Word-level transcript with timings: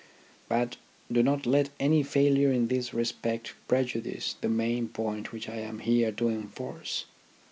But 0.49 0.77
do 1.11 1.21
not 1.21 1.45
let 1.45 1.69
any 1.79 2.01
failure 2.01 2.51
in 2.51 2.69
this 2.69 2.91
respect 2.91 3.53
prejudice 3.67 4.33
the 4.41 4.49
main 4.49 4.87
point 4.87 5.31
which 5.31 5.47
I 5.47 5.57
am 5.57 5.77
here 5.77 6.11
to 6.13 6.27
enforce. 6.27 7.05